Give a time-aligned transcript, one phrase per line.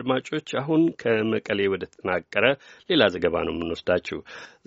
[0.00, 2.44] አድማጮች አሁን ከመቀሌ ወደ ተጠናቀረ
[2.90, 4.18] ሌላ ዘገባ ነው የምንወስዳችሁ።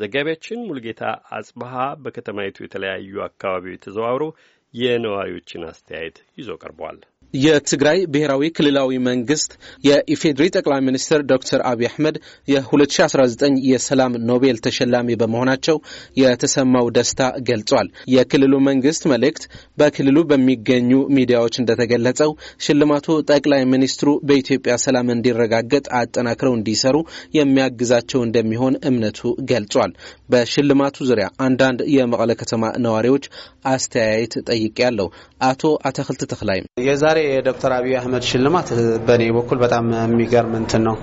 [0.01, 1.03] ዘጋቢያችን ሙልጌታ
[1.37, 4.25] አጽብሃ በከተማይቱ የተለያዩ አካባቢዎች ተዘዋውሮ
[4.73, 6.99] የነዋሪዎችን አስተያየት ይዞ ቀርቧል።
[7.33, 9.51] የትግራይ ብሔራዊ ክልላዊ መንግስት
[9.87, 12.15] የኢፌዴሪ ጠቅላይ ሚኒስትር ዶክተር አብይ አህመድ
[12.47, 15.77] የ2019 የሰላም ኖቤል ተሸላሚ በመሆናቸው
[16.21, 17.19] የተሰማው ደስታ
[17.49, 19.43] ገልጿል። የክልሉ መንግስት መልእክት
[19.77, 22.31] በክልሉ በሚገኙ ሚዲያዎች እንደተገለጸው
[22.65, 26.95] ሽልማቱ ጠቅላይ ሚኒስትሩ በኢትዮጵያ ሰላም እንዲረጋገጥ አጠናክረው እንዲሰሩ
[27.39, 29.19] የሚያግዛቸው እንደሚሆን እምነቱ
[29.51, 29.91] ገልጿል።
[30.29, 33.25] በሽልማቱ ዙሪያ አንዳንድ የመቀለ ከተማ ነዋሪዎች
[33.71, 35.07] አስተያየት ጠይቄያለሁ።
[35.43, 38.69] አቶ አተክልት ተክላይም የዛሬ የዶክተር አብይ አህመድ ሽልማት
[39.07, 40.97] በእኔ በኩል በጣም የሚገርም እንትን ነው።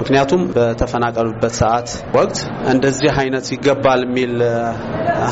[0.00, 2.36] ምክንያቱም በተፈናቀሉበት ሰዓት ወቅት
[2.72, 4.34] እንደዚህ አይነት ይገባል የሚል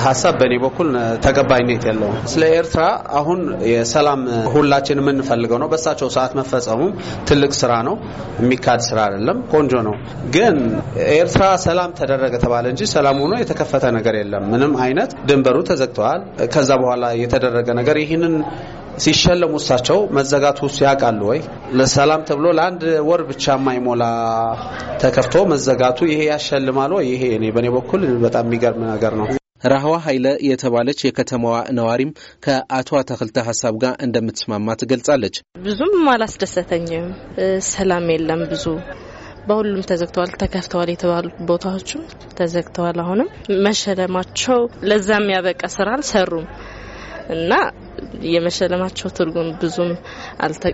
[0.04, 0.88] ሀሳብ በእኔ በኩል
[1.26, 2.82] ተቀባይነት የለውም። ስለ ኤርትራ
[3.20, 3.40] አሁን
[3.70, 4.22] የሰላም
[4.54, 6.92] ሁላችን የምንፈልገው ነው። በሳቸው ሰዓት መፈጸሙም
[7.28, 7.96] ትልቅ ስራ ነው፣
[8.40, 9.94] የሚካድ ስራ አይደለም። ቆንጆ ነው።
[10.36, 10.56] ግን
[11.14, 16.20] ኤርትራ ሰላም ተደረገ ተባለ እንጂ ሰላም ሆኖ የተከፈተ ነገር የለም። ምንም አይነት ድንበሩ ተዘግተዋል።
[16.54, 18.34] ከዛ በኋላ የተደረገ ነገር ይህንን
[18.98, 21.40] ሲሸለሙ እሳቸው መዘጋቱ ያውቃሉ ወይ?
[21.78, 24.04] ለሰላም ተብሎ ለአንድ ወር ብቻ የማይሞላ
[25.02, 27.06] ተከፍቶ መዘጋቱ ይሄ ያሸልማል ወይ?
[27.12, 29.26] ይሄ እኔ በእኔ በኩል በጣም የሚገርም ነገር ነው።
[29.64, 32.10] ራህዋ ኃይለ የተባለች የከተማዋ ነዋሪም
[32.44, 35.36] ከአቶ አተክልተ ሀሳብ ጋር እንደምትስማማ ትገልጻለች።
[35.66, 37.06] ብዙም አላስደሰተኝም።
[37.70, 38.64] ሰላም የለም ብዙ
[39.48, 42.02] በሁሉም ተዘግተዋል። ተከፍተዋል የተባሉ ቦታዎችም
[42.38, 43.28] ተዘግተዋል። አሁንም
[43.66, 46.46] መሸለማቸው ለዛ የሚያበቃ ስራ አልሰሩም
[47.30, 47.52] እና
[48.30, 49.92] የመሸለማቸው ትርጉም ብዙም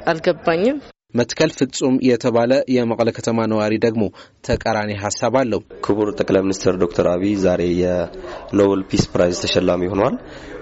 [0.08, 0.78] አልገባኝም።
[1.14, 4.02] መትከል ፍጹም የተባለ የመቀለ ከተማ ነዋሪ ደግሞ
[4.46, 10.14] ተቃራኒ ሀሳብ አለው። ክቡር ጠቅላይ ሚኒስትር ዶክተር አብይ ዛሬ የኖቤል Peace Prize ተሸላሚ ሆኗል።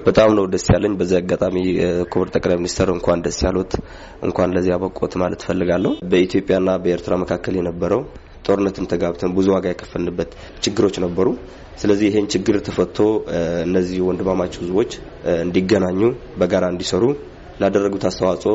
[0.07, 1.57] በጣም ነው ደስ ያለኝ። በዚህ አጋጣሚ
[2.13, 3.73] ክቡር ጠቅላይ ሚኒስትር እንኳን ደስ ያሉት፣
[4.23, 8.03] እንኳን ለዚህ አበቆት ማለት ፈልጋለሁ። በኢትዮጵያና በኤርትራ መካከል የነበረው
[8.51, 10.31] ጦርነትን ተጋብተን ብዙ ዋጋ የከፈልንበት
[10.65, 11.29] ችግሮች ነበሩ።
[11.81, 12.99] ስለዚህ ይሄን ችግር ተፈቶ
[13.67, 14.93] እነዚህ ወንድማማች ህዝቦች
[15.41, 16.01] እንዲገናኙ
[16.41, 17.05] በጋራ እንዲሰሩ
[17.61, 18.53] ላደረጉት አስተዋጽኦ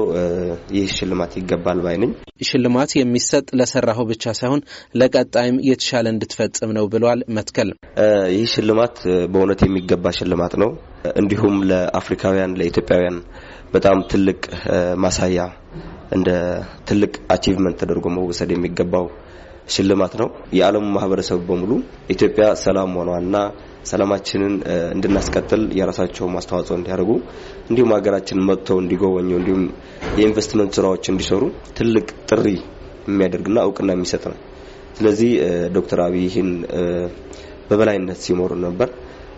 [0.75, 2.11] ይህ ሽልማት ይገባል ባይ ነኝ።
[2.47, 4.61] ሽልማት የሚሰጥ ለሰራኸው ብቻ ሳይሆን
[4.95, 7.69] ለቀጣይም የተሻለ እንድትፈጽም ነው ብለዋል። መትከል
[8.35, 8.95] ይህ ሽልማት
[9.33, 10.71] በእውነት የሚገባ ሽልማት ነው።
[11.21, 13.19] እንዲሁም ለአፍሪካውያን ለኢትዮጵያውያን
[13.73, 14.41] በጣም ትልቅ
[15.03, 15.39] ማሳያ
[16.15, 16.29] እንደ
[16.89, 19.05] ትልቅ achievement ተደርጎ መወሰድ የሚገባው
[19.67, 20.27] ሽልማት ነው።
[20.57, 21.71] የዓለሙ ማህበረሰብ በሙሉ
[22.09, 23.37] ኢትዮጵያ ሰላም ሆኗልና
[23.85, 24.53] ሰላማችንን
[24.93, 27.11] እንድናስቀጥል የራሳቸው ማስተዋጽኦ እንዲያደርጉ
[27.69, 29.63] እንዲሁም ሀገራችንን መጥተው እንዲጎበኙ እንዲሁም
[30.17, 31.43] የኢንቨስትመንት ስራዎች እንዲሰሩ
[31.77, 32.47] ትልቅ ጥሪ
[33.07, 34.37] የሚያደርግና እውቅና የሚሰጥ ነው።
[34.97, 35.31] ስለዚህ
[35.75, 36.49] ዶክተር አብይ ይህን
[37.69, 38.89] በበላይነት ሲመሩ ነበር።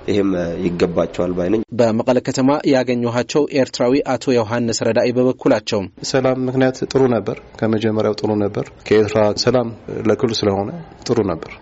[0.08, 0.32] ይህም
[0.66, 5.82] ይገባቸዋል ባይ ነኝ። በመቀለ ከተማ ያገኘኋቸው ኤርትራዊ አቶ ዮሐንስ ረዳኢ በበኩላቸው
[6.12, 9.70] ሰላም ምክንያት ጥሩ ነበር፣ ከመጀመሪያው ጥሩ ነበር። ከኤርትራ ሰላም
[10.10, 10.70] ለክሉ ስለሆነ
[11.08, 11.54] ጥሩ ነበር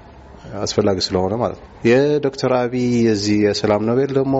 [0.60, 4.36] አስፈላጊ ስለሆነ ማለት ነው። የዶክተር አብይ የዚህ የሰላም ኖቤል ደግሞ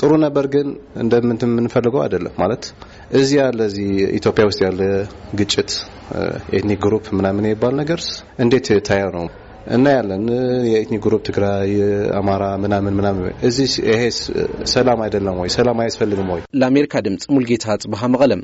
[0.00, 0.68] ጥሩ ነበር፣ ግን
[1.02, 2.64] እንደምንት የምንፈልገው አይደለም ማለት
[3.12, 3.88] እዚህ ያለ እዚህ
[4.18, 4.80] ኢትዮጵያ ውስጥ ያለ
[5.40, 5.70] ግጭት
[6.52, 8.02] ethnic group ምናምን የሚባል ነገር
[8.38, 9.24] እንዴት ታያ ነው
[9.66, 10.24] እና ያለን
[10.70, 11.72] የ ethnic group ትግራይ፣
[12.18, 14.02] አማራ ምናምን ምናምን እዚህ ይሄ
[14.72, 15.50] ሰላም አይደለም ወይ?
[15.56, 16.42] ሰላም አያስፈልግም ወይ?
[16.60, 18.42] ለአሜሪካ ድምጽ ሙሉጌታ አጽብሃ መቀለ